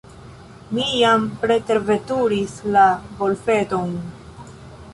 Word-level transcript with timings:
Ni 0.77 0.85
jam 1.01 1.27
preterveturis 1.43 2.57
la 2.77 2.87
golfeton. 3.21 3.93